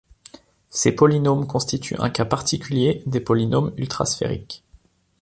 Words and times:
Ces 0.71 0.93
polynômes 0.93 1.45
constituent 1.45 1.99
un 1.99 2.09
cas 2.09 2.25
particulier 2.25 3.03
des 3.05 3.19
polynômes 3.19 3.71
ultrasphériques. 3.77 4.63